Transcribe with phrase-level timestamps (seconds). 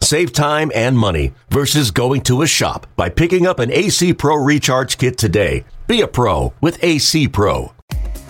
[0.00, 4.36] Save time and money versus going to a shop by picking up an AC Pro
[4.36, 5.64] Recharge Kit today.
[5.86, 7.72] Be a pro with AC Pro.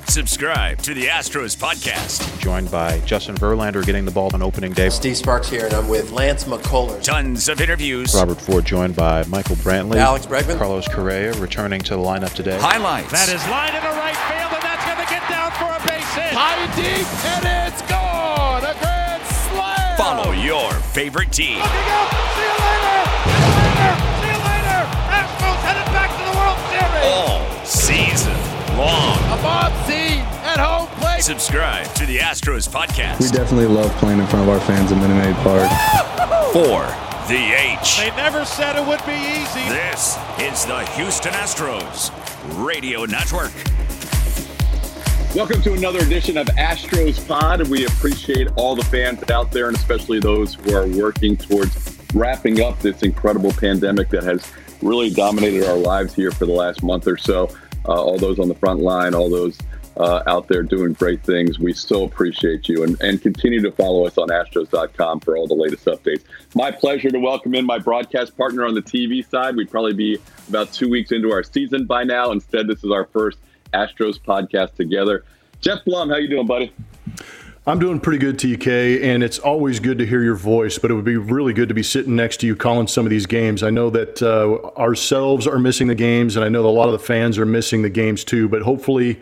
[0.09, 2.41] Subscribe to the Astros podcast.
[2.41, 4.89] Joined by Justin Verlander getting the ball on opening day.
[4.89, 7.03] Steve Sparks here, and I'm with Lance McCullers.
[7.03, 8.15] Tons of interviews.
[8.15, 9.97] Robert Ford joined by Michael Brantley.
[9.97, 10.59] Alex Bregman.
[10.59, 12.59] Carlos Correa returning to the lineup today.
[12.59, 13.11] Highlights.
[13.11, 16.15] That is line into right field, and that's going to get down for a base
[16.15, 16.33] hit.
[16.33, 18.06] High deep, and it's gone.
[19.97, 20.25] A grand slam.
[20.25, 21.59] Follow your favorite team.
[21.59, 22.11] Looking up.
[22.37, 22.99] See you later.
[23.25, 23.93] See you later.
[24.21, 24.79] See you later.
[25.09, 27.05] Astros headed back to the World Series.
[27.09, 28.37] All season
[28.77, 29.17] long.
[29.33, 31.23] A Bob Seed at home plate.
[31.23, 33.21] Subscribe to the Astros podcast.
[33.21, 35.71] We definitely love playing in front of our fans at Minute Maid Park.
[36.53, 36.87] For
[37.29, 37.99] the H.
[37.99, 39.69] They never said it would be easy.
[39.69, 42.13] This is the Houston Astros
[42.65, 43.53] Radio Network.
[45.37, 47.69] Welcome to another edition of Astros Pod.
[47.69, 52.63] We appreciate all the fans out there and especially those who are working towards wrapping
[52.63, 57.07] up this incredible pandemic that has really dominated our lives here for the last month
[57.07, 57.51] or so.
[57.87, 59.59] Uh, all those on the front line, all those
[59.99, 61.59] uh, out there doing great things.
[61.59, 65.55] We still appreciate you and, and continue to follow us on Astros.com for all the
[65.55, 66.23] latest updates.
[66.55, 69.55] My pleasure to welcome in my broadcast partner on the TV side.
[69.55, 72.31] We'd probably be about two weeks into our season by now.
[72.31, 73.37] Instead, this is our first
[73.77, 75.25] Astros podcast together.
[75.61, 76.73] Geoff Blum, how you doing, buddy?
[77.69, 80.95] I'm doing pretty good, TK, and it's always good to hear your voice, but it
[80.95, 83.65] would be really good to be sitting next to you calling some of these games.
[83.65, 86.87] I know that uh, ourselves are missing the games, and I know that a lot
[86.87, 89.21] of the fans are missing the games too, but hopefully,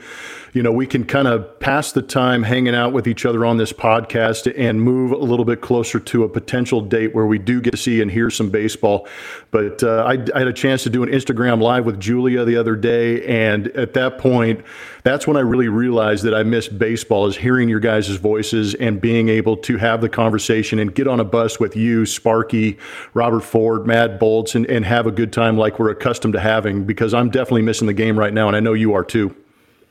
[0.54, 3.56] you know, we can kind of pass the time hanging out with each other on
[3.56, 7.60] this podcast and move a little bit closer to a potential date where we do
[7.60, 9.08] get to see and hear some baseball.
[9.50, 12.56] But uh, I, I had a chance to do an Instagram live with Julia the
[12.56, 14.64] other day, and at that point,
[15.02, 19.00] that's when I really realized that I missed baseball is hearing your guys' voices and
[19.00, 22.78] being able to have the conversation and get on a bus with you, Sparky,
[23.12, 26.84] Robert Ford, Matt Bolts, and, and have a good time like we're accustomed to having
[26.84, 29.34] because I'm definitely missing the game right now, and I know you are too.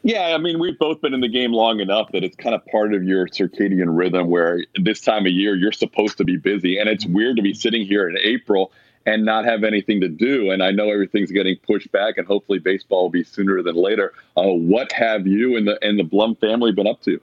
[0.06, 2.66] Yeah, I mean, we've both been in the game long enough that it's kind of
[2.66, 6.78] part of your circadian rhythm where this time of year you're supposed to be busy.
[6.78, 8.74] And it's weird to be sitting here in April
[9.06, 10.52] and not have anything to do.
[10.52, 14.14] And I know everything's getting pushed back, and hopefully baseball will be sooner than later.
[14.36, 17.22] Uh, what have you and the and the Blum family been up to?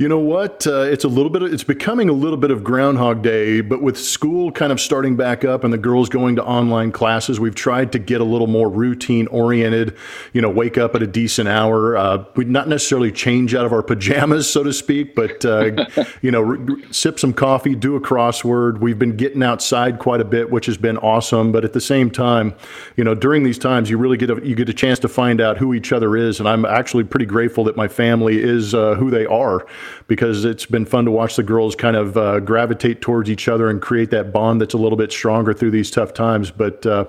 [0.00, 0.66] You know what?
[0.66, 1.42] Uh, it's a little bit.
[1.42, 5.14] Of, it's becoming a little bit of Groundhog Day, but with school kind of starting
[5.14, 8.46] back up and the girls going to online classes, we've tried to get a little
[8.46, 9.94] more routine oriented.
[10.32, 11.98] You know, wake up at a decent hour.
[11.98, 15.84] Uh, we not necessarily change out of our pajamas, so to speak, but uh,
[16.22, 18.80] you know, sip some coffee, do a crossword.
[18.80, 21.52] We've been getting outside quite a bit, which has been awesome.
[21.52, 22.54] But at the same time,
[22.96, 25.42] you know, during these times, you really get a you get a chance to find
[25.42, 28.94] out who each other is, and I'm actually pretty grateful that my family is uh,
[28.94, 29.66] who they are
[30.06, 33.68] because it's been fun to watch the girls kind of uh, gravitate towards each other
[33.68, 36.50] and create that bond that's a little bit stronger through these tough times.
[36.50, 37.06] But uh,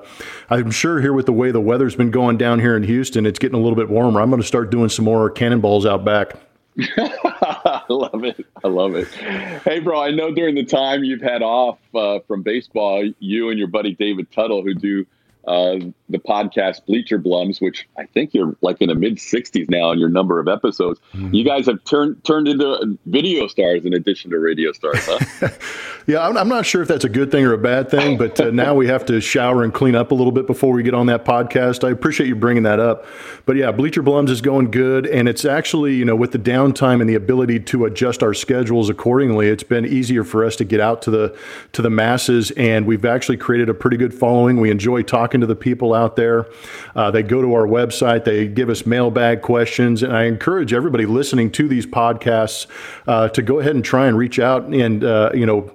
[0.50, 3.40] I'm sure here with the way the weather's been going down here in Houston, it's
[3.40, 4.22] getting a little bit warmer.
[4.22, 6.34] I'm going to start doing some more cannonballs out back.
[6.98, 8.46] I love it.
[8.64, 9.08] I love it.
[9.64, 13.60] Hey, bro, I know during the time you've had off uh, from baseball, you and
[13.60, 15.06] your buddy David Tuttle, who do
[15.48, 15.78] uh,
[16.10, 19.98] the podcast Bleacher Blums, which I think you're like in the mid 60s now in
[19.98, 21.00] your number of episodes.
[21.14, 21.34] Mm-hmm.
[21.34, 25.50] You guys have turned turned into video stars in addition to radio stars, huh?
[26.08, 28.40] yeah, I'm, I'm, not sure if that's a good thing or a bad thing, but
[28.40, 30.94] uh, now we have to shower and clean up a little bit before we get
[30.94, 31.88] on that podcast.
[31.88, 33.06] I appreciate you bringing that up.
[33.46, 37.02] But yeah, Bleacher Blums is going good, and it's actually you know with the downtime
[37.02, 40.80] and the ability to adjust our schedules accordingly, it's been easier for us to get
[40.80, 41.38] out to the
[41.72, 44.60] to the masses, and we've actually created a pretty good following.
[44.60, 46.48] We enjoy talking to the people out there.
[46.94, 51.06] Uh, they go to our website, they give us mailbag questions, and I encourage everybody
[51.06, 52.68] listening to these podcasts
[53.08, 55.72] uh, to go ahead and try and reach out and uh, you know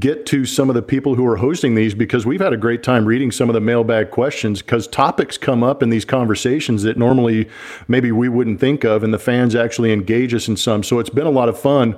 [0.00, 2.82] get to some of the people who are hosting these because we've had a great
[2.82, 6.96] time reading some of the mailbag questions because topics come up in these conversations that
[6.96, 7.48] normally
[7.86, 10.82] maybe we wouldn't think of, and the fans actually engage us in some.
[10.82, 11.96] So it's been a lot of fun.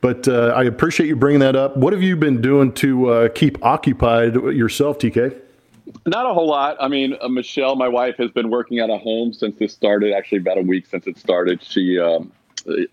[0.00, 1.76] But uh, I appreciate you bringing that up.
[1.76, 5.40] What have you been doing to uh, keep occupied yourself, TK?
[6.06, 6.76] Not a whole lot.
[6.80, 10.14] I mean, uh, Michelle, my wife, has been working out of home since this started.
[10.14, 11.62] Actually, about a week since it started.
[11.62, 12.32] She um,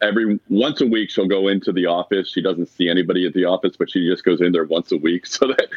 [0.02, 2.30] every once a week she'll go into the office.
[2.30, 4.98] She doesn't see anybody at the office, but she just goes in there once a
[4.98, 5.68] week so that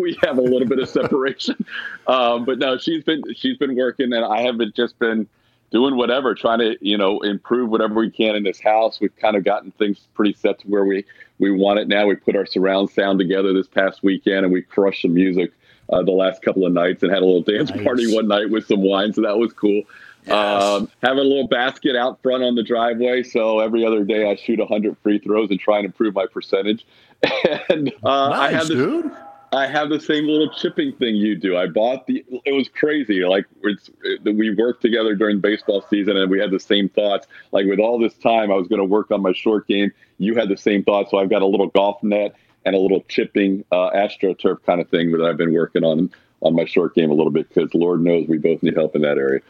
[0.00, 1.64] we have a little bit of separation.
[2.06, 5.26] Um, but no, she's been she's been working, and I haven't just been
[5.70, 9.00] doing whatever, trying to you know improve whatever we can in this house.
[9.00, 11.06] We've kind of gotten things pretty set to where we
[11.38, 12.06] we want it now.
[12.06, 15.52] We put our surround sound together this past weekend, and we crushed the music
[15.90, 17.82] uh, the last couple of nights, and had a little dance nice.
[17.82, 19.82] party one night with some wine, so that was cool.
[20.26, 20.62] Yes.
[20.62, 24.36] Um, having a little basket out front on the driveway, so every other day I
[24.36, 26.86] shoot hundred free throws and try and improve my percentage.
[27.68, 29.12] and uh, nice, I have this, dude.
[29.52, 31.56] I have the same little chipping thing you do.
[31.56, 32.24] I bought the.
[32.44, 33.24] It was crazy.
[33.24, 33.90] Like it's
[34.24, 37.26] we worked together during baseball season, and we had the same thoughts.
[37.52, 39.92] Like with all this time, I was going to work on my short game.
[40.18, 42.34] You had the same thoughts, so I've got a little golf net
[42.64, 46.54] and a little chipping uh, astroturf kind of thing that I've been working on on
[46.54, 49.18] my short game a little bit because Lord knows we both need help in that
[49.18, 49.40] area.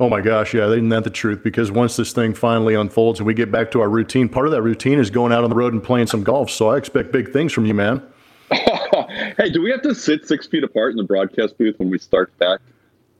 [0.00, 1.42] Oh my gosh, yeah, isn't that the truth?
[1.42, 4.52] Because once this thing finally unfolds and we get back to our routine, part of
[4.52, 6.50] that routine is going out on the road and playing some golf.
[6.50, 8.00] So I expect big things from you, man.
[8.52, 11.98] hey, do we have to sit six feet apart in the broadcast booth when we
[11.98, 12.60] start back?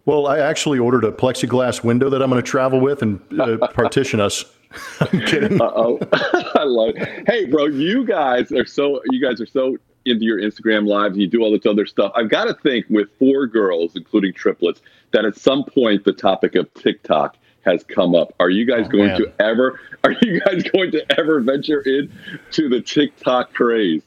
[0.08, 3.58] Well, I actually ordered a plexiglass window that I'm going to travel with and uh,
[3.75, 4.43] partition us.
[5.00, 5.60] I'm kidding.
[5.60, 5.99] oh,
[6.55, 7.28] I love it.
[7.28, 9.76] Hey, bro, you guys are so you guys are so
[10.06, 11.19] into your Instagram lives.
[11.19, 12.10] You do all this other stuff.
[12.16, 16.54] I've got to think with four girls, including triplets, that at some point the topic
[16.54, 18.32] of TikTok has come up.
[18.40, 19.20] Are you guys oh, going man.
[19.20, 19.78] to ever?
[20.04, 22.11] Are you guys going to ever venture in
[22.52, 24.04] to the TikTok craze?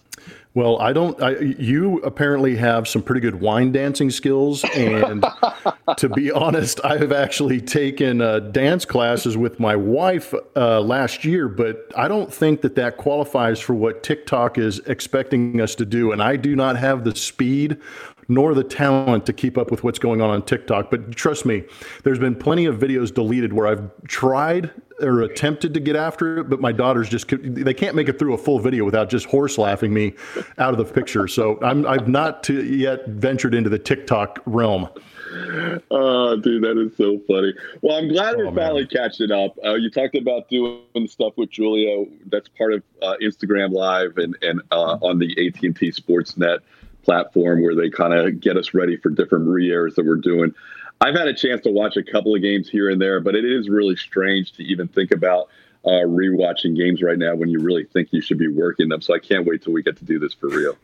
[0.54, 1.22] Well, I don't.
[1.24, 5.26] I, you apparently have some pretty good wine dancing skills, and
[5.98, 11.24] to be honest, I have actually taken uh, dance classes with my wife uh, last
[11.24, 15.86] year, but I don't think that that qualifies for what TikTok is expecting us to
[15.86, 17.78] do, and I do not have the speed
[18.32, 20.90] nor the talent to keep up with what's going on on TikTok.
[20.90, 21.64] But trust me,
[22.04, 26.50] there's been plenty of videos deleted where I've tried or attempted to get after it,
[26.50, 29.58] but my daughters just they can't make it through a full video without just horse
[29.58, 30.14] laughing me
[30.58, 31.28] out of the picture.
[31.28, 34.88] So I'm I've not yet ventured into the TikTok realm.
[35.90, 37.54] Oh, dude, that is so funny.
[37.82, 39.58] Well, I'm glad we're oh, finally catching up.
[39.64, 42.06] Uh, you talked about doing stuff with Julia.
[42.28, 46.60] That's part of uh, Instagram Live and and uh, on the AT&T Sportsnet
[47.04, 50.54] platform where they kind of get us ready for different re-airs that we're doing.
[51.00, 53.44] I've had a chance to watch a couple of games here and there, but it
[53.44, 55.50] is really strange to even think about
[55.84, 59.02] uh, rewatching games right now when you really think you should be working them.
[59.02, 60.78] So I can't wait till we get to do this for real.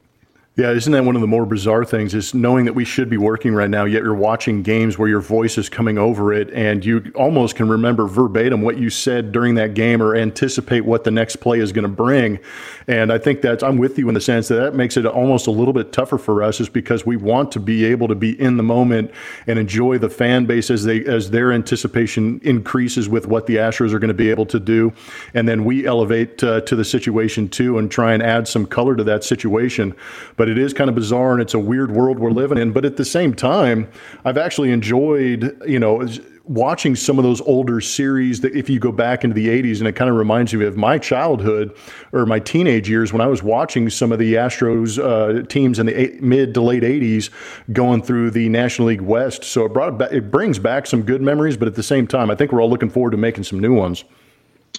[0.57, 2.15] Yeah, isn't that one of the more bizarre things?
[2.15, 5.19] Is knowing that we should be working right now, yet you're watching games where your
[5.19, 9.54] voice is coming over it, and you almost can remember verbatim what you said during
[9.54, 12.39] that game or anticipate what the next play is going to bring.
[12.88, 15.45] And I think that's I'm with you in the sense that that makes it almost
[15.45, 18.31] a little bit tougher for us, is because we want to be able to be
[18.42, 19.12] in the moment
[19.45, 23.94] and enjoy the fan base as they as their anticipation increases with what the Astros
[23.94, 24.92] are going to be able to do,
[25.36, 28.95] and then we elevate uh, to the situation too and try and add some color
[28.95, 29.95] to that situation.
[30.36, 32.71] But but it is kind of bizarre and it's a weird world we're living in.
[32.71, 33.91] But at the same time,
[34.23, 36.07] I've actually enjoyed, you know,
[36.45, 39.89] watching some of those older series that if you go back into the 80s and
[39.89, 41.75] it kind of reminds me of my childhood
[42.13, 45.85] or my teenage years when I was watching some of the Astros uh, teams in
[45.88, 47.29] the eight, mid to late 80s
[47.73, 49.44] going through the National League West.
[49.44, 52.31] So it brought back, it brings back some good memories, but at the same time,
[52.31, 54.05] I think we're all looking forward to making some new ones.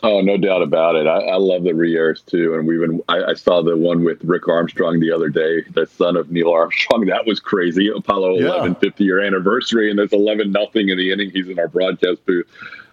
[0.02, 1.06] Oh, no doubt about it.
[1.06, 3.02] I, I love the re-airs too, and we've been.
[3.08, 6.50] I, I, saw the one with Rick Armstrong the other day, the son of Neil
[6.50, 7.06] Armstrong.
[7.08, 7.88] That was crazy.
[7.88, 8.48] Apollo yeah.
[8.48, 11.30] 11 50 year anniversary, and there's 11 nothing in the inning.
[11.30, 12.46] He's in our broadcast booth.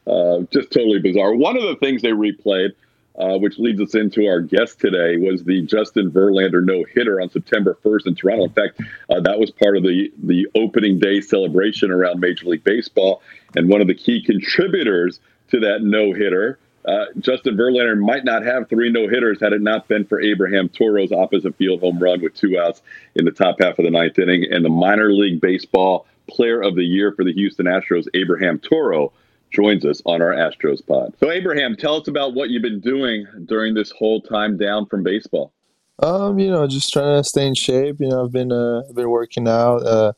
[0.07, 1.35] Uh, just totally bizarre.
[1.35, 2.71] One of the things they replayed,
[3.17, 7.29] uh, which leads us into our guest today, was the Justin Verlander no hitter on
[7.29, 8.45] September 1st in Toronto.
[8.45, 12.63] In fact, uh, that was part of the the opening day celebration around Major League
[12.63, 13.21] Baseball,
[13.55, 15.19] and one of the key contributors
[15.51, 19.61] to that no hitter uh, Justin Verlander might not have three no hitters had it
[19.61, 22.81] not been for Abraham Toro's opposite field home run with two outs
[23.15, 24.45] in the top half of the ninth inning.
[24.51, 29.11] And the minor league baseball player of the year for the Houston Astros, Abraham Toro,
[29.51, 31.13] joins us on our Astros pod.
[31.19, 35.01] So, Abraham, tell us about what you've been doing during this whole time down from
[35.03, 35.53] baseball.
[35.99, 37.97] Um, you know, just trying to stay in shape.
[37.99, 39.77] You know, I've been uh, been working out.
[39.77, 40.13] Uh,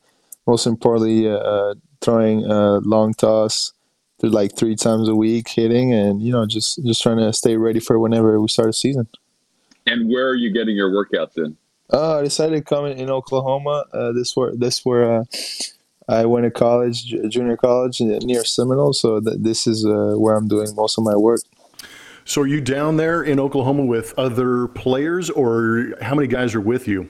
[0.46, 3.72] most importantly, uh, uh throwing uh, long toss
[4.22, 7.80] like three times a week hitting and you know just just trying to stay ready
[7.80, 9.08] for whenever we start a season.
[9.86, 11.56] And where are you getting your workouts in?
[11.90, 13.84] Uh, i decided to come in, in oklahoma.
[13.92, 15.24] Uh, this where this where uh,
[16.08, 18.92] i went to college junior college near seminole.
[18.92, 21.40] So th- this is uh, where i'm doing most of my work.
[22.24, 26.60] So are you down there in oklahoma with other players or how many guys are
[26.60, 27.08] with you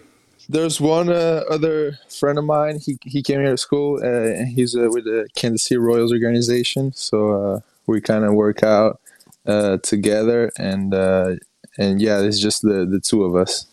[0.48, 2.78] there's one uh, other friend of mine.
[2.78, 4.00] He he came here to school.
[4.02, 6.92] Uh, he's uh, with the Kansas City Royals organization.
[6.94, 9.00] So uh, we kind of work out
[9.46, 11.36] uh, together, and uh,
[11.76, 13.66] and yeah, it's just the the two of us.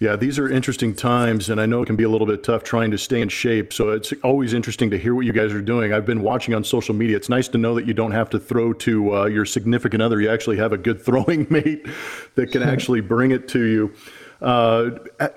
[0.00, 2.64] Yeah, these are interesting times, and I know it can be a little bit tough
[2.64, 3.70] trying to stay in shape.
[3.70, 5.92] So it's always interesting to hear what you guys are doing.
[5.92, 7.18] I've been watching on social media.
[7.18, 10.18] It's nice to know that you don't have to throw to uh, your significant other.
[10.18, 11.86] You actually have a good throwing mate
[12.34, 13.94] that can actually bring it to you.
[14.42, 14.90] Uh,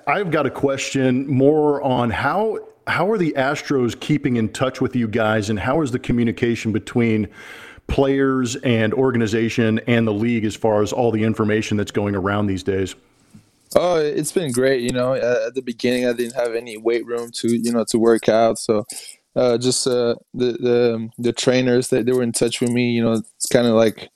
[0.06, 4.94] I've got a question more on how how are the Astros keeping in touch with
[4.94, 7.28] you guys, and how is the communication between
[7.86, 12.46] players and organization and the league as far as all the information that's going around
[12.46, 12.94] these days?
[13.76, 14.82] Oh, it's been great.
[14.82, 17.98] You know, at the beginning, I didn't have any weight room to you know to
[17.98, 18.84] work out, so
[19.36, 22.90] uh, just uh, the the the trainers that they were in touch with me.
[22.90, 24.10] You know, it's kind of like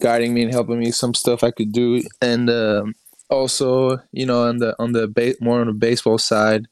[0.00, 2.94] guiding me and helping me some stuff I could do, and um,
[3.32, 6.66] also you know on the on the ba- more on the baseball side,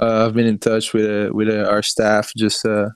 [0.00, 2.90] uh, I've been in touch with uh, with uh, our staff just uh,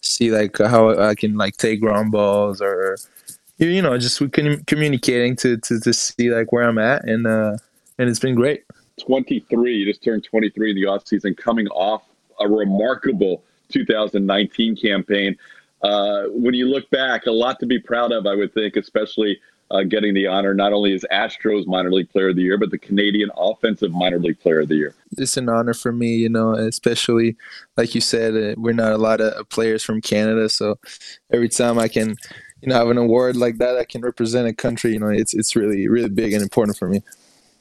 [0.00, 2.96] see like how I can like take ground balls or
[3.58, 7.56] you know just we communicating to, to to see like where I'm at and uh
[7.98, 8.64] and it's been great.
[9.00, 12.02] 23, you just turned 23 in the offseason, coming off
[12.40, 15.36] a remarkable 2019 campaign.
[15.82, 19.40] Uh, when you look back, a lot to be proud of, I would think, especially
[19.72, 22.70] uh, getting the honor not only as Astros minor league player of the year, but
[22.70, 24.94] the Canadian offensive minor league player of the year.
[25.16, 27.36] It's an honor for me, you know, especially
[27.76, 30.48] like you said, uh, we're not a lot of players from Canada.
[30.48, 30.78] So
[31.32, 32.16] every time I can,
[32.60, 35.32] you know, have an award like that, I can represent a country, you know, it's,
[35.32, 37.02] it's really, really big and important for me.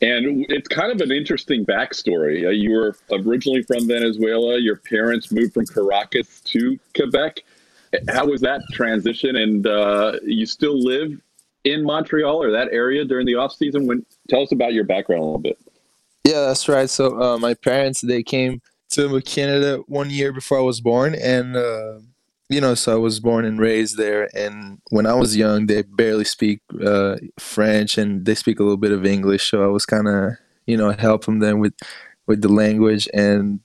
[0.01, 2.45] And it's kind of an interesting backstory.
[2.45, 4.57] Uh, you were originally from Venezuela.
[4.57, 7.41] Your parents moved from Caracas to Quebec.
[8.09, 9.35] How was that transition?
[9.35, 11.21] And uh, you still live
[11.63, 13.87] in Montreal or that area during the off season?
[13.87, 15.57] When tell us about your background a little bit.
[16.25, 16.89] Yeah, that's right.
[16.89, 21.55] So uh, my parents they came to Canada one year before I was born, and
[21.55, 21.99] uh,
[22.49, 24.29] you know, so I was born and raised there.
[24.35, 28.77] And when I was young, they barely speak uh, French, and they speak a little
[28.77, 29.49] bit of English.
[29.49, 30.33] So I was kind of,
[30.67, 31.73] you know, helping them with
[32.27, 33.61] with the language, and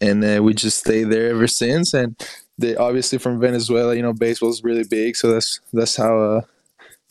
[0.00, 1.94] and uh, we just stayed there ever since.
[1.94, 2.20] And
[2.58, 6.44] they obviously from Venezuela, you know, baseball is really big, so that's that's how.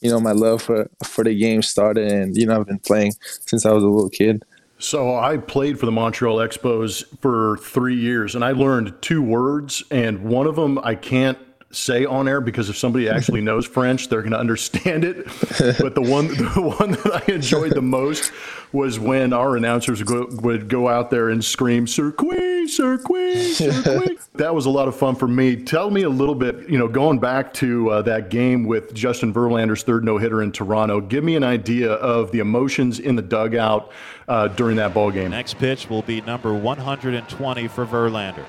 [0.02, 3.14] You know, my love for, for the game started, and you know, I've been playing
[3.46, 4.44] since I was a little kid.
[4.80, 9.84] So I played for the Montreal Expos for three years, and I learned two words,
[9.90, 11.38] and one of them I can't
[11.78, 15.28] say on air because if somebody actually knows French, they're going to understand it.
[15.80, 18.32] But the one, the one that I enjoyed the most
[18.72, 24.20] was when our announcers would go, would go out there and scream "Circuit, circuit, circuit."
[24.36, 25.56] that was a lot of fun for me.
[25.56, 29.34] Tell me a little bit, you know, going back to uh, that game with Justin
[29.34, 31.02] Verlander's third no hitter in Toronto.
[31.02, 33.92] Give me an idea of the emotions in the dugout
[34.28, 35.32] uh, during that ball game.
[35.32, 38.46] Next pitch will be number 120 for Verlander.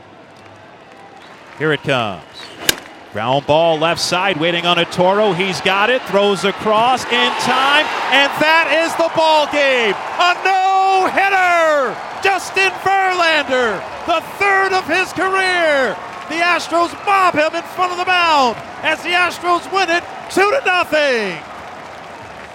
[1.59, 2.23] Here it comes.
[3.13, 5.33] Ground ball left side, waiting on a Toro.
[5.33, 9.97] He's got it, throws across in time, and that is the ball game.
[10.21, 11.97] A no hitter!
[12.23, 15.97] Justin Verlander, the third of his career.
[16.29, 20.43] The Astros mob him in front of the mound as the Astros win it two
[20.43, 21.33] to nothing.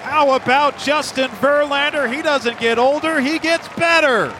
[0.04, 2.14] How about Justin Verlander?
[2.14, 4.32] He doesn't get older, he gets better.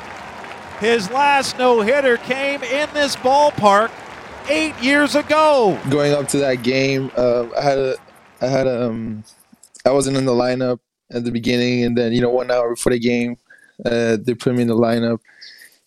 [0.80, 3.90] His last no hitter came in this ballpark
[4.50, 5.80] eight years ago.
[5.90, 7.96] Going up to that game, uh, I had a,
[8.42, 9.24] I had a, um,
[9.86, 10.80] I wasn't in the lineup
[11.12, 13.38] at the beginning, and then you know one hour before the game,
[13.86, 15.20] uh, they put me in the lineup,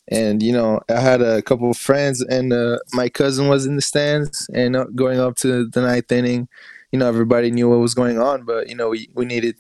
[0.08, 3.76] and you know I had a couple of friends, and uh, my cousin was in
[3.76, 6.48] the stands, and uh, going up to the ninth inning,
[6.92, 9.56] you know everybody knew what was going on, but you know we we needed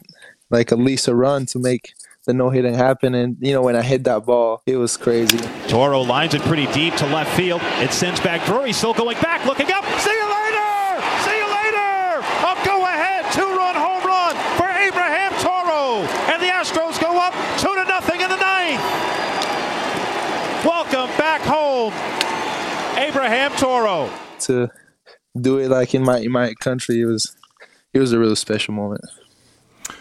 [0.50, 1.92] like at least a run to make
[2.26, 3.14] the no hitting happen.
[3.14, 5.38] And, you know, when I hit that ball, it was crazy.
[5.68, 7.60] Toro lines it pretty deep to left field.
[7.78, 9.84] It sends back Drury, still going back, looking up.
[10.00, 11.02] See you later!
[11.22, 12.18] See you later!
[12.18, 16.02] A go ahead two run home run for Abraham Toro.
[16.34, 18.82] And the Astros go up two to nothing in the ninth.
[20.64, 21.92] Welcome back home,
[22.98, 24.10] Abraham Toro.
[24.40, 24.68] To
[25.40, 27.36] do it like in my in my country, it was
[27.94, 29.02] it was a really special moment.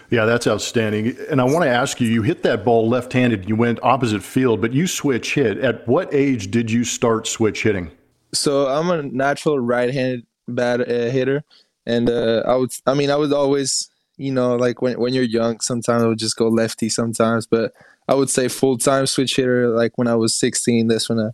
[0.10, 1.18] Yeah, that's outstanding.
[1.30, 4.62] And I want to ask you, you hit that ball left-handed, you went opposite field,
[4.62, 5.58] but you switch hit.
[5.60, 7.92] At what age did you start switch hitting?
[8.34, 11.44] So I'm a natural right-handed bat uh, hitter,
[11.86, 15.24] and uh, I would, I mean, I was always, you know, like when when you're
[15.24, 17.74] young, sometimes I would just go lefty sometimes, but
[18.08, 19.70] I would say full-time switch hitter.
[19.70, 21.30] Like when I was 16, that's when I,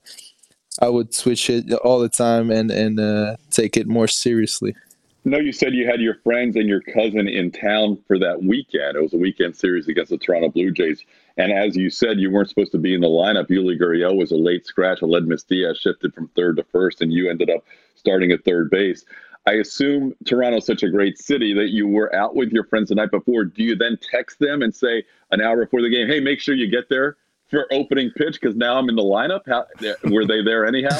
[0.80, 4.76] I would switch it all the time and and uh, take it more seriously.
[5.24, 8.98] No, you said you had your friends and your cousin in town for that weekend.
[8.98, 11.06] It was a weekend series against the Toronto Blue Jays.
[11.38, 13.48] And as you said, you weren't supposed to be in the lineup.
[13.50, 15.02] Yuli Gurriel was a late scratch.
[15.02, 17.64] Aledmys Diaz shifted from third to first, and you ended up
[17.94, 19.06] starting at third base.
[19.46, 22.96] I assume Toronto's such a great city that you were out with your friends the
[22.96, 23.46] night before.
[23.46, 26.56] Do you then text them and say an hour before the game, hey, make sure
[26.56, 28.40] you get there for opening pitch?
[28.42, 29.42] Because now I'm in the lineup.
[29.48, 29.66] How,
[30.10, 31.00] were they there anyhow?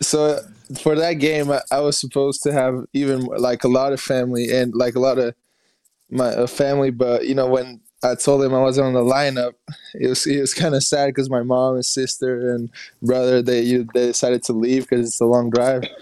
[0.00, 0.40] so
[0.82, 4.50] for that game, I, I, was supposed to have even like a lot of family
[4.54, 5.34] and like a lot of
[6.10, 9.54] my uh, family, but you know when I told him I wasn't on the lineup,
[9.94, 12.70] it was it was kind of sad because my mom and sister and
[13.02, 15.84] brother they you, they decided to leave because it's a long drive.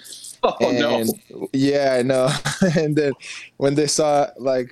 [0.43, 1.49] Oh and, no!
[1.53, 2.29] Yeah, I know.
[2.77, 3.15] and then
[3.57, 4.71] when they saw like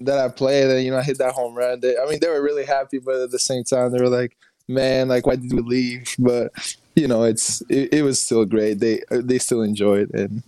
[0.00, 2.28] that I played and you know I hit that home run, they I mean they
[2.28, 4.36] were really happy, but at the same time they were like,
[4.68, 6.52] "Man, like why did we leave?" But
[6.96, 8.80] you know, it's it, it was still great.
[8.80, 10.42] They uh, they still enjoyed and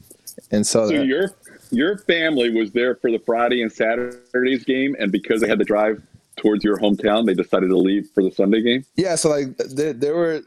[0.50, 1.06] and saw so that.
[1.06, 1.30] your
[1.70, 5.64] your family was there for the Friday and Saturday's game, and because they had to
[5.64, 6.02] drive
[6.36, 8.84] towards your hometown, they decided to leave for the Sunday game.
[8.96, 10.42] Yeah, so like they they were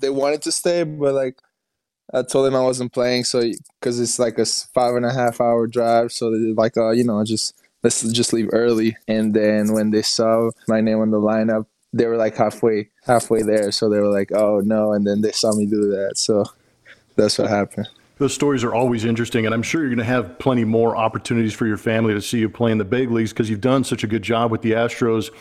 [0.00, 1.38] they wanted to stay, but like
[2.12, 3.42] I told them I wasn't playing, so
[3.80, 7.04] because it's like a five and a half hour drive, so they're like, oh, you
[7.04, 8.96] know, just let's just leave early.
[9.06, 13.42] And then when they saw my name on the lineup, they were like halfway halfway
[13.42, 16.44] there, so they were like, "Oh no!" And then they saw me do that, so
[17.16, 17.88] that's what happened.
[18.16, 21.52] Those stories are always interesting, and I'm sure you're going to have plenty more opportunities
[21.52, 24.04] for your family to see you play in the big leagues because you've done such
[24.04, 25.32] a good job with the Astros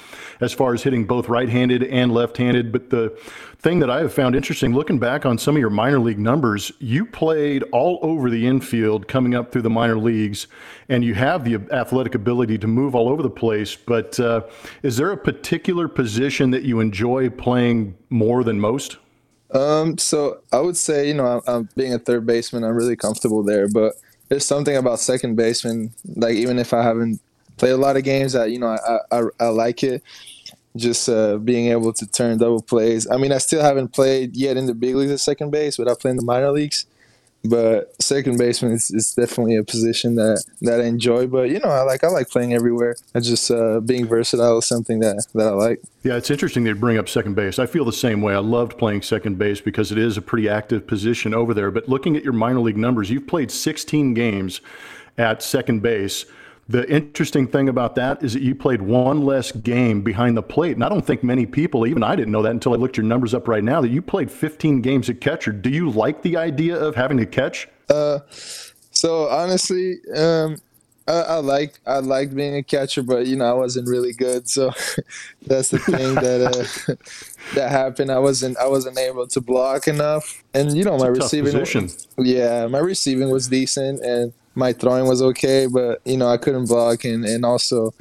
[0.42, 2.72] as far as hitting both right-handed and left-handed.
[2.72, 3.10] But the
[3.60, 6.72] thing that I have found interesting, looking back on some of your minor league numbers,
[6.80, 10.48] you played all over the infield coming up through the minor leagues,
[10.89, 13.75] and you have the athletic ability to move all over the place.
[13.75, 14.42] But uh,
[14.82, 18.98] is there a particular position that you enjoy playing more than most?
[19.53, 22.95] Um, so I would say, you know, I'm, I'm, being a third baseman, I'm really
[22.95, 23.67] comfortable there.
[23.67, 23.93] But
[24.29, 27.22] there's something about second baseman, like even if I haven't
[27.57, 30.01] played a lot of games, that you know, I I, I like it.
[30.75, 33.07] Just uh, being able to turn double plays.
[33.10, 35.88] I mean, I still haven't played yet in the big leagues at second base, but
[35.88, 36.88] I play in the minor leagues.
[37.46, 41.28] But second baseman is, is definitely a position that, that I enjoy.
[41.28, 42.96] But you know, I like I like playing everywhere.
[43.14, 45.82] I just uh, being versatile is something that, that I like.
[46.04, 47.60] Yeah, it's interesting they bring up second base.
[47.60, 48.34] I feel the same way.
[48.34, 51.70] I loved playing second base because it is a pretty active position over there.
[51.70, 54.62] But looking at your minor league numbers, you've played 16 games
[55.18, 56.26] at second base.
[56.70, 60.74] The interesting thing about that is that you played one less game behind the plate.
[60.74, 63.05] And I don't think many people, even I didn't know that until I looked your
[63.05, 65.51] numbers up right now, that you played 15 games at catcher.
[65.51, 67.68] Do you like the idea of having to catch?
[67.90, 70.57] Uh, so honestly, um,
[71.07, 74.48] I, I like I liked being a catcher, but you know I wasn't really good.
[74.48, 74.72] So
[75.46, 76.94] that's the thing that uh,
[77.55, 78.11] that happened.
[78.11, 81.57] I wasn't I wasn't able to block enough, and you know my receiving.
[81.57, 86.37] Was, yeah, my receiving was decent, and my throwing was okay, but you know I
[86.37, 87.94] couldn't block, and and also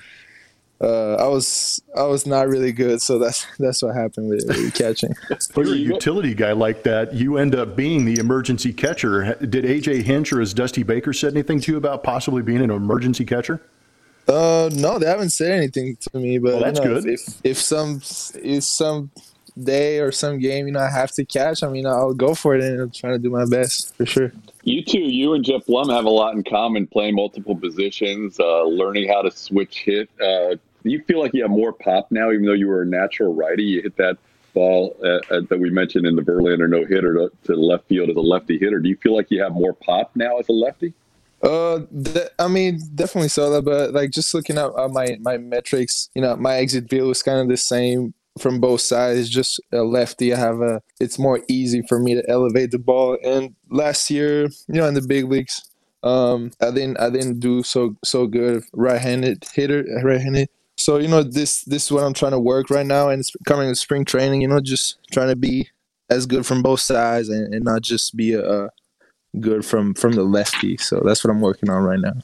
[0.83, 4.75] uh, I was I was not really good, so that's that's what happened with, with
[4.79, 5.15] catching.
[5.29, 7.15] but you're a utility guy like that.
[7.15, 9.35] You end up being the emergency catcher.
[9.37, 12.71] Did AJ Hinch or has Dusty Baker said anything to you about possibly being an
[12.71, 13.63] emergency catcher?
[14.29, 16.39] Uh, no, they haven't said anything to me.
[16.39, 17.07] But well, that's you know, good.
[17.07, 18.03] If if some
[18.43, 19.11] if some
[19.61, 21.63] day or some game, you know, I have to catch.
[21.63, 24.33] I mean, I'll go for it and I'm trying to do my best for sure.
[24.65, 28.63] You too, you and Geoff Blum have a lot in common, playing multiple positions, uh,
[28.65, 30.09] learning how to switch hit.
[30.21, 33.35] Uh, you feel like you have more pop now, even though you were a natural
[33.35, 33.65] righty.
[33.65, 34.19] You hit that
[34.55, 38.11] ball uh, uh that we mentioned in the Verlander no hitter to, to left field
[38.11, 38.81] as a lefty hitter.
[38.81, 40.93] Do you feel like you have more pop now as a lefty?
[41.43, 43.51] Uh, de- I mean, definitely so.
[43.51, 47.09] That, but like just looking at uh, my my metrics, you know, my exit velo
[47.09, 49.29] was kind of the same from both sides.
[49.29, 50.83] Just a lefty, I have a.
[51.01, 53.19] It's more easy for me to elevate the ball.
[53.25, 55.63] And last year, you know, in the big leagues,
[56.03, 60.49] um, I didn't I didn't do so so good right-handed hitter, right-handed.
[60.77, 63.33] So you know, this this is what I'm trying to work right now, and it's
[63.47, 64.43] coming to spring training.
[64.43, 65.69] You know, just trying to be
[66.11, 68.71] as good from both sides and, and not just be a, a
[69.41, 70.77] good from from the lefty.
[70.77, 72.15] So that's what I'm working on right now.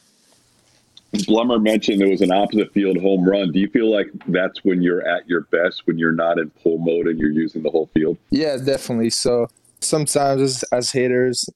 [1.14, 3.50] Blummer mentioned there was an opposite field home run.
[3.50, 6.78] Do you feel like that's when you're at your best, when you're not in pull
[6.78, 8.18] mode and you're using the whole field?
[8.30, 9.10] Yeah, definitely.
[9.10, 9.48] So
[9.80, 11.48] sometimes as, as hitters,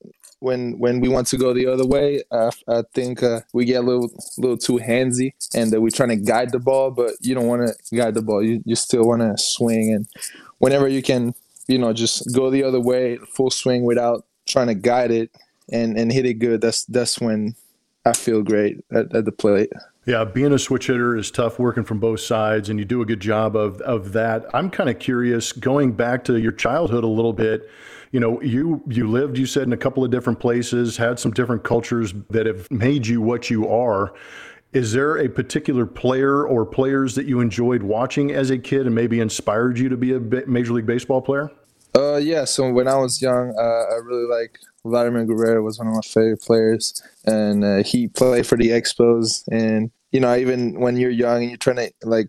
[0.42, 3.84] when when we want to go the other way, uh, I think uh, we get
[3.84, 7.34] a little little too handsy, and uh, we're trying to guide the ball, but you
[7.34, 8.42] don't want to guide the ball.
[8.42, 10.08] You you still want to swing, and
[10.58, 11.34] whenever you can,
[11.68, 15.30] you know, just go the other way, full swing without trying to guide it
[15.70, 16.60] and and hit it good.
[16.60, 17.54] That's that's when
[18.04, 19.72] I feel great at, at the plate.
[20.04, 23.06] Yeah, being a switch hitter is tough working from both sides, and you do a
[23.06, 24.44] good job of, of that.
[24.52, 27.70] I'm kind of curious, going back to your childhood a little bit,
[28.10, 31.30] you know, you you lived, you said, in a couple of different places, had some
[31.30, 34.12] different cultures that have made you what you are.
[34.72, 38.94] Is there a particular player or players that you enjoyed watching as a kid and
[38.94, 41.50] maybe inspired you to be a Major League Baseball player?
[41.94, 42.44] Uh, yeah.
[42.44, 46.01] So when I was young, uh, I really like Vladimir Guerrero was one of my
[46.01, 49.45] favorite players, and uh, he played for the Expos.
[49.51, 52.29] And you know, even when you're young and you're trying to like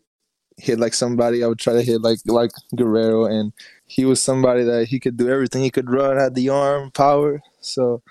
[0.58, 3.54] hit like somebody, I would try to hit like like Guerrero, and
[3.86, 5.64] he was somebody that he could do everything.
[5.64, 7.42] He could run, had the arm, power.
[7.60, 8.02] So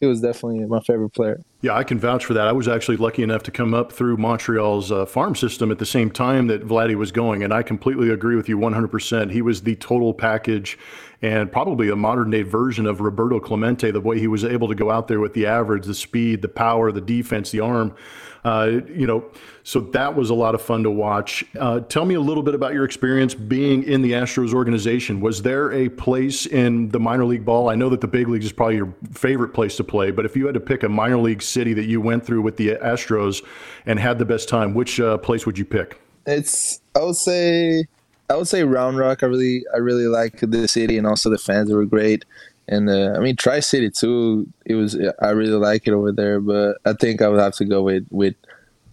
[0.00, 1.42] he was definitely my favorite player.
[1.60, 2.48] Yeah, I can vouch for that.
[2.48, 5.84] I was actually lucky enough to come up through Montreal's uh, farm system at the
[5.84, 9.30] same time that Vladdy was going, and I completely agree with you 100%.
[9.30, 10.78] He was the total package
[11.22, 14.74] and probably a modern day version of Roberto Clemente, the way he was able to
[14.74, 17.94] go out there with the average, the speed, the power, the defense, the arm.
[18.42, 19.30] Uh, you know,
[19.64, 21.44] so that was a lot of fun to watch.
[21.58, 25.20] Uh, tell me a little bit about your experience being in the Astros organization.
[25.20, 27.68] Was there a place in the minor league ball?
[27.68, 30.36] I know that the big leagues is probably your favorite place to play, but if
[30.36, 33.44] you had to pick a minor league city that you went through with the Astros
[33.84, 36.00] and had the best time, which uh, place would you pick?
[36.26, 37.84] It's I would say
[38.30, 39.22] I would say Round Rock.
[39.22, 42.24] I really I really like the city and also the fans were great.
[42.68, 44.46] And uh, I mean Tri City too.
[44.64, 47.64] It was I really like it over there, but I think I would have to
[47.64, 48.36] go with with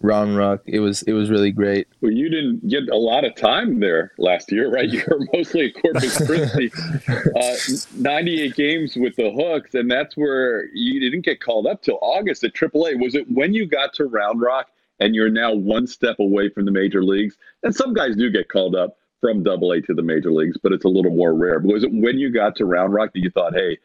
[0.00, 0.62] Round Rock.
[0.66, 1.86] It was it was really great.
[2.00, 4.88] Well, you didn't get a lot of time there last year, right?
[4.88, 6.72] You were mostly at Corpus Christi,
[7.36, 7.56] uh,
[7.96, 12.42] 98 games with the Hooks, and that's where you didn't get called up till August
[12.42, 13.00] at AAA.
[13.00, 14.68] Was it when you got to Round Rock
[15.00, 17.36] and you're now one step away from the major leagues?
[17.62, 20.72] And some guys do get called up from Double A to the major leagues, but
[20.72, 21.60] it's a little more rare.
[21.60, 23.78] But was it when you got to Round Rock that you thought, hey,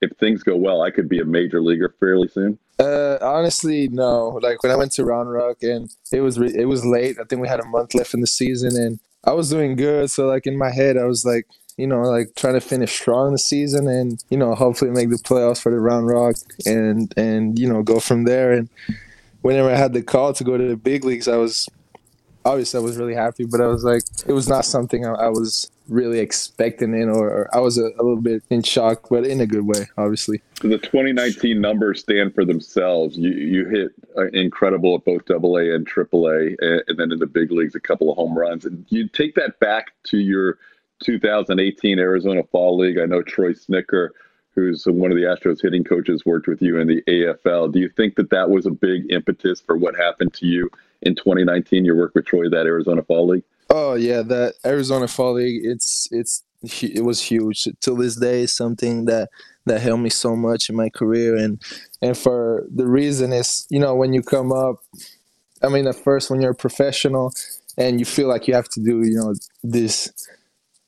[0.00, 2.58] if things go well, I could be a major leaguer fairly soon?
[2.78, 4.40] Uh, honestly, no.
[4.42, 7.16] Like when I went to Round Rock and it was re- it was late.
[7.20, 10.10] I think we had a month left in the season, and I was doing good.
[10.10, 13.32] So like in my head, I was like, you know, like trying to finish strong
[13.32, 17.58] the season, and you know, hopefully make the playoffs for the Round Rock, and and
[17.58, 18.52] you know, go from there.
[18.52, 18.68] And
[19.42, 21.68] whenever I had the call to go to the big leagues, I was
[22.44, 25.28] obviously I was really happy, but I was like, it was not something I, I
[25.28, 29.26] was really expecting in, or, or I was a, a, little bit in shock, but
[29.26, 30.42] in a good way, obviously.
[30.60, 33.16] The 2019 numbers stand for themselves.
[33.16, 37.12] You you hit uh, incredible at both Double A and Triple A, and, and then
[37.12, 38.64] in the big leagues, a couple of home runs.
[38.64, 40.58] And you take that back to your
[41.02, 42.98] 2018 Arizona Fall League.
[42.98, 44.10] I know Troy Snitker
[44.54, 47.72] who's one of the Astros hitting coaches, worked with you in the AFL.
[47.72, 50.70] Do you think that that was a big impetus for what happened to you
[51.02, 51.84] in 2019?
[51.84, 53.44] Your work with Troy, that Arizona Fall League.
[53.70, 55.62] Oh yeah, that Arizona Fall League.
[55.64, 56.42] It's it's
[56.82, 57.66] it was huge.
[57.80, 59.30] Till this day, something that
[59.64, 61.60] that helped me so much in my career, and
[62.00, 64.76] and for the reason is you know when you come up,
[65.62, 67.32] I mean at first when you're a professional
[67.78, 70.12] and you feel like you have to do you know this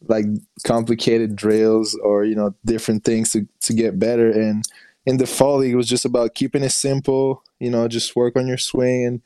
[0.09, 0.27] like
[0.65, 4.65] complicated drills or you know different things to to get better and
[5.07, 8.37] in the fall league it was just about keeping it simple you know just work
[8.37, 9.23] on your swing and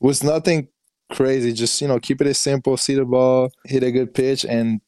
[0.00, 0.68] was nothing
[1.10, 1.52] crazy.
[1.52, 2.76] Just you know, keep it as simple.
[2.76, 4.80] See the ball, hit a good pitch, and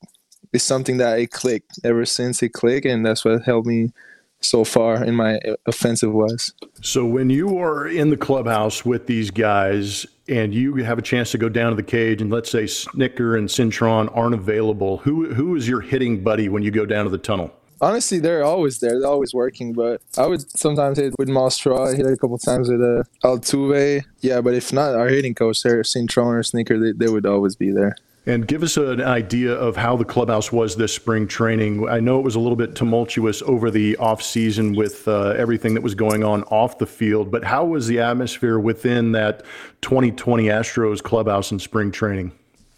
[0.53, 3.92] it's something that it clicked ever since it clicked, and that's what helped me
[4.40, 6.53] so far in my offensive wise.
[6.83, 11.31] So when you are in the clubhouse with these guys and you have a chance
[11.33, 15.33] to go down to the cage and let's say Snitker and Cintron aren't available, who
[15.35, 17.53] who is your hitting buddy when you go down to the tunnel?
[17.81, 18.99] Honestly, they're always there.
[18.99, 19.75] They're always working.
[19.75, 21.85] But I would sometimes hit with Mostro.
[21.85, 24.03] I hit a couple times with uh, Altuve.
[24.20, 27.55] Yeah, but if not, our hitting coach there, Cintron or Snitker, they, they would always
[27.55, 27.94] be there.
[28.29, 31.89] And give us an idea of how the clubhouse was this spring training.
[31.89, 35.75] I know it was a little bit tumultuous over the off season with uh, everything
[35.75, 39.45] that was going on off the field, but how was the atmosphere within that
[39.83, 42.33] 2020 Astros clubhouse in spring training?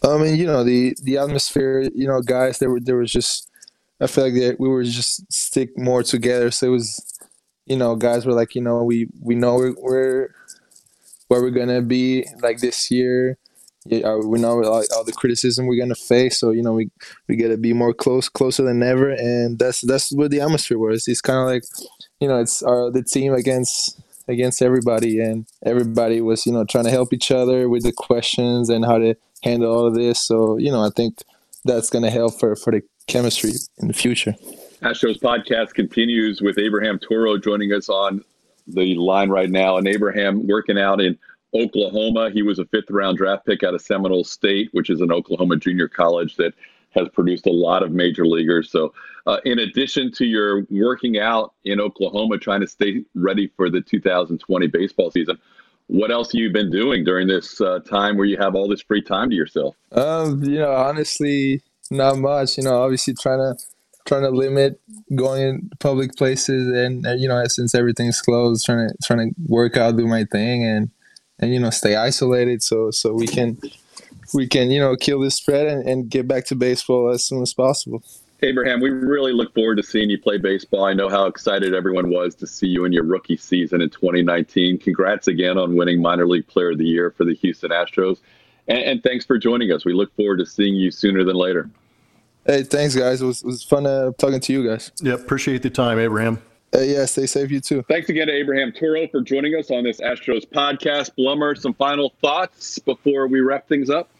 [0.05, 1.89] I mean, you know, the the atmosphere.
[1.95, 3.51] You know, guys, there were there was just
[4.01, 6.51] I feel like that we were just stick more together.
[6.51, 7.19] So it was,
[7.67, 10.35] you know, guys were like, you know, we we know we're
[11.29, 13.39] where we're gonna be like this year.
[13.91, 16.39] Yeah, uh, we know all, all the criticism we're gonna face.
[16.39, 16.91] So you know, we
[17.27, 21.09] we gotta be more close, closer than ever, and that's that's what the atmosphere was.
[21.09, 21.63] It's kind of like,
[22.21, 26.85] you know, it's our the team against against everybody, and everybody was you know trying
[26.85, 30.21] to help each other with the questions and how to handle all of this.
[30.21, 31.23] So you know, I think
[31.65, 34.35] that's gonna help for for the chemistry in the future.
[34.83, 38.23] Astros podcast continues with Abraham Toro joining us on
[38.69, 39.77] the line right now.
[39.77, 41.19] And Abraham working out in
[41.55, 42.31] Oklahoma.
[42.31, 45.57] He was a fifth round draft pick out of Seminole State, which is an Oklahoma
[45.57, 46.55] junior college that
[46.91, 48.71] has produced a lot of major leaguers.
[48.71, 48.93] So,
[49.27, 53.81] uh, in addition to your working out in Oklahoma, trying to stay ready for the
[53.81, 55.39] 2020 baseball season,
[55.89, 58.83] what else have you been doing during this uh, time where you have all this
[58.83, 59.75] free time to yourself?
[59.93, 62.59] Um, you know, honestly, not much.
[62.59, 63.63] You know, obviously trying to
[64.07, 64.81] trying to limit
[65.15, 69.35] going in public places, and uh, you know, since everything's closed, trying to trying to
[69.47, 70.91] work out, do my thing, and
[71.39, 73.59] and you know, stay isolated so so we can
[74.35, 77.43] we can you know kill this spread and, and get back to baseball as soon
[77.43, 78.03] as possible.
[78.43, 80.85] Abraham, we really look forward to seeing you play baseball.
[80.85, 84.79] I know how excited everyone was to see you in your rookie season in 2019.
[84.79, 88.21] Congrats again on winning minor league player of the year for the Houston Astros.
[88.69, 89.85] And, and, thanks for joining us.
[89.85, 91.69] We look forward to seeing you sooner than later.
[92.47, 93.21] Hey, thanks, guys.
[93.23, 94.93] It was, it was fun uh, talking to you guys.
[95.03, 96.41] Yeah, appreciate the time, Abraham.
[96.75, 97.83] Uh, yeah, stay safe, you too.
[97.89, 101.13] Thanks again to Abraham Toro for joining us on this Astros podcast.
[101.19, 104.11] Blummer, some final thoughts before we wrap things up?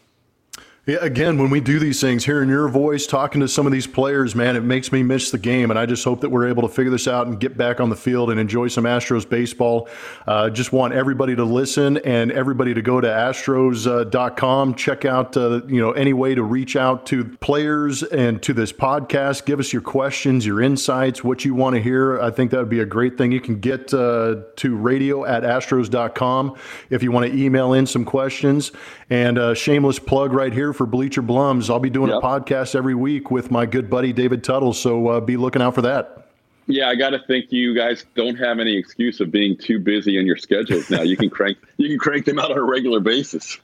[0.89, 3.85] Yeah, again, when we do these things, hearing your voice, talking to some of these
[3.85, 5.69] players, man, it makes me miss the game.
[5.69, 7.91] And I just hope that we're able to figure this out and get back on
[7.91, 9.87] the field and enjoy some Astros baseball.
[10.25, 15.61] Uh, just want everybody to listen and everybody to go to astros.com, check out, uh,
[15.67, 19.45] you know, any way to reach out to players and to this podcast.
[19.45, 22.19] Give us your questions, your insights, what you want to hear.
[22.19, 23.31] I think that would be a great thing.
[23.31, 26.57] You can get uh, to radio at astros.com
[26.89, 28.71] if you want to email in some questions.
[29.11, 31.69] And a shameless plug right here for Bleacher Blums.
[31.69, 32.19] I'll be doing yep.
[32.19, 35.75] a podcast every week with my good buddy David Tuttle, so uh, be looking out
[35.75, 36.29] for that.
[36.67, 40.17] Yeah, I got to think you guys don't have any excuse of being too busy
[40.17, 41.01] in your schedules now.
[41.01, 43.59] You can crank you can crank them out on a regular basis.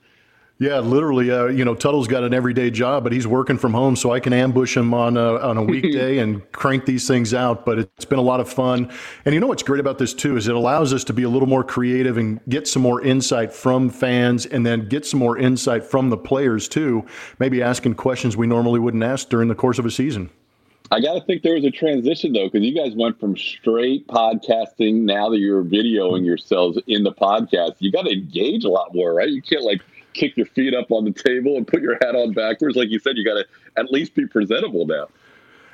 [0.58, 1.32] Yeah, literally.
[1.32, 4.22] Uh, you know, Tuttle's got an everyday job, but he's working from home, so I
[4.22, 7.66] can ambush him on a, on a weekday and crank these things out.
[7.66, 8.90] But it's been a lot of fun.
[9.26, 11.30] And you know what's great about this too is it allows us to be a
[11.30, 15.38] little more creative and get some more insight from fans, and then get some more
[15.38, 17.06] insight from the players too.
[17.38, 20.30] Maybe asking questions we normally wouldn't ask during the course of a season.
[20.92, 24.08] I got to think there was a transition though, because you guys went from straight
[24.08, 25.02] podcasting.
[25.02, 29.14] Now that you're videoing yourselves in the podcast, you got to engage a lot more,
[29.14, 29.28] right?
[29.28, 29.82] You can't like
[30.16, 32.76] kick your feet up on the table and put your hat on backwards.
[32.76, 33.46] Like you said, you got to
[33.78, 35.08] at least be presentable now.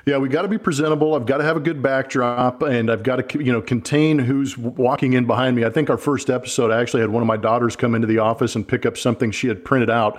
[0.04, 1.14] Yeah, we got to be presentable.
[1.14, 4.58] I've got to have a good backdrop, and I've got to you know contain who's
[4.58, 5.64] walking in behind me.
[5.64, 8.18] I think our first episode, I actually had one of my daughters come into the
[8.18, 10.18] office and pick up something she had printed out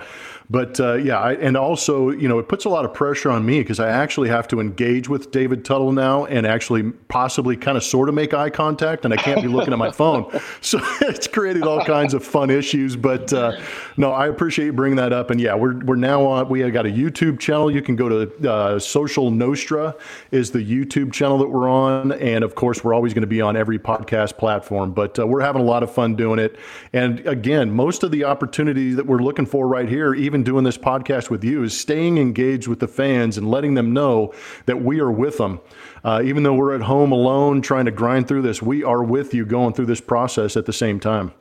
[0.50, 3.46] but uh, yeah, I, and also, you know, it puts a lot of pressure on
[3.46, 7.78] me because I actually have to engage with David Tuttle now and actually possibly kind
[7.78, 10.30] of sort of make eye contact, and I can't be looking at my phone.
[10.60, 12.96] So it's created all kinds of fun issues.
[12.96, 13.60] But uh,
[13.96, 15.30] no, I appreciate you bringing that up.
[15.30, 17.70] And yeah, we're, we're now on, we have got a YouTube channel.
[17.70, 19.73] You can go to uh, Social Nostra,
[20.30, 22.12] is the YouTube channel that we're on.
[22.12, 24.92] And of course, we're always going to be on every podcast platform.
[24.92, 26.58] But uh, we're having a lot of fun doing it.
[26.92, 30.64] And again, most of the opportunities that we're looking for right here, even even doing
[30.64, 34.34] this podcast with you is staying engaged with the fans and letting them know
[34.66, 35.60] that we are with them.
[36.02, 39.32] Uh, even though we're at home alone trying to grind through this, we are with
[39.32, 41.32] you going through this process at the same time.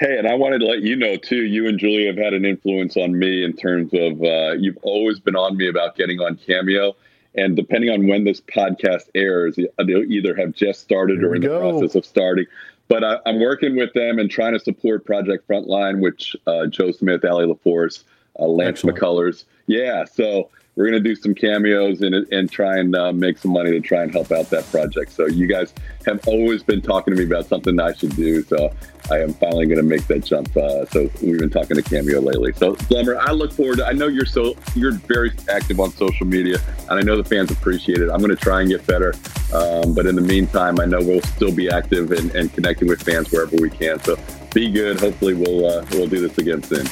[0.00, 1.44] Hey, and I wanted to let you know too.
[1.44, 5.20] You and Julie have had an influence on me in terms of uh, you've always
[5.20, 6.96] been on me about getting on Cameo,
[7.36, 11.48] and depending on when this podcast airs, they'll either have just started or in the
[11.48, 12.46] process of starting
[12.88, 16.92] but I, am working with them and trying to support Project Frontline, which uh, Joe
[16.92, 18.04] Smith, Allie LaForce,
[18.38, 18.98] uh, Lance Excellent.
[18.98, 19.44] McCullers.
[19.66, 23.52] Yeah, so we're going to do some cameos and and try and uh, make some
[23.52, 25.10] money to try and help out that project.
[25.10, 25.72] So you guys
[26.04, 28.42] have always been talking to me about something I should do.
[28.42, 28.70] So
[29.10, 30.54] I am finally going to make that jump.
[30.54, 32.52] Uh, so we've been talking to Cameo lately.
[32.52, 33.78] So Blummer, I look forward.
[33.78, 36.58] to I know you're so you're very active on social media,
[36.90, 38.10] and I know the fans appreciate it.
[38.10, 39.14] I'm going to try and get better.
[39.54, 43.02] Um, but in the meantime, I know we'll still be active and, and connecting with
[43.02, 43.98] fans wherever we can.
[44.00, 44.18] So
[44.52, 45.00] be good.
[45.00, 46.86] Hopefully, we'll uh, we'll do this again soon.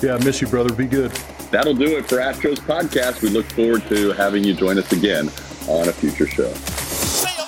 [0.00, 0.72] Yeah, I miss you, brother.
[0.72, 1.10] Be good.
[1.50, 3.22] That'll do it for Astros Podcast.
[3.22, 5.30] We look forward to having you join us again
[5.66, 6.52] on a future show.
[6.52, 7.44] See you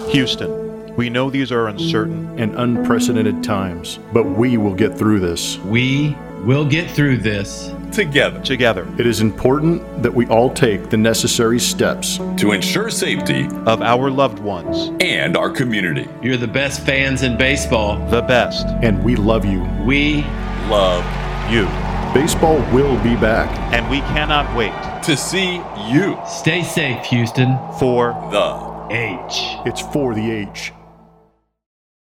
[0.00, 0.10] later!
[0.10, 5.58] Houston, we know these are uncertain and unprecedented times, but we will get through this.
[5.58, 8.40] We will get through this together.
[8.42, 8.86] Together.
[8.98, 14.10] It is important that we all take the necessary steps to ensure safety of our
[14.10, 16.08] loved ones and our community.
[16.22, 18.04] You're the best fans in baseball.
[18.10, 18.66] The best.
[18.82, 19.62] And we love you.
[19.84, 20.22] We
[20.68, 21.04] love
[21.52, 21.85] you.
[22.16, 23.46] Baseball will be back.
[23.74, 26.18] And we cannot wait to see you.
[26.26, 27.58] Stay safe, Houston.
[27.78, 29.58] For the H.
[29.66, 30.72] It's for the H.